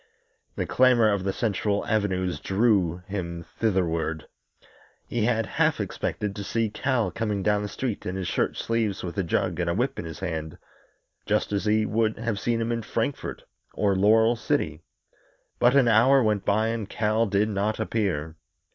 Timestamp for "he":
5.05-5.25, 11.65-11.85